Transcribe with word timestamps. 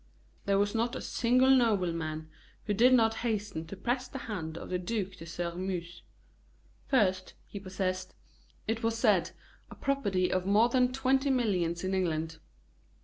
There 0.47 0.57
was 0.57 0.73
not 0.73 0.95
a 0.95 0.99
single 1.01 1.51
nobleman 1.51 2.27
who 2.65 2.73
did 2.73 2.91
not 2.91 3.17
hasten 3.21 3.67
to 3.67 3.75
press 3.77 4.07
the 4.07 4.17
hand 4.25 4.57
of 4.57 4.71
the 4.71 4.79
Duc 4.79 5.11
de 5.11 5.27
Sairmeuse. 5.27 6.01
First, 6.87 7.35
he 7.45 7.59
possessed, 7.59 8.15
it 8.67 8.81
was 8.81 8.97
said, 8.97 9.29
a 9.69 9.75
property 9.75 10.31
of 10.31 10.43
more 10.43 10.69
than 10.69 10.91
twenty 10.91 11.29
millions 11.29 11.83
in 11.83 11.93
England. 11.93 12.39